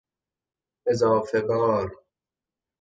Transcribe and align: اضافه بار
اضافه 0.87 1.41
بار 1.41 1.97